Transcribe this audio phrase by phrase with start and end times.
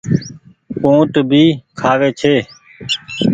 [0.89, 1.43] اُٽ ڀي
[1.79, 2.35] کآوي ڇي۔